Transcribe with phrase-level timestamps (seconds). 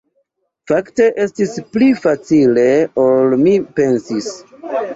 [0.71, 2.65] Fakte estis pli facile
[3.07, 4.35] ol mi pensis.